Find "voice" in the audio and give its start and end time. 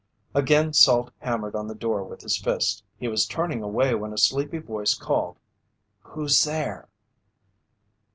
4.57-4.95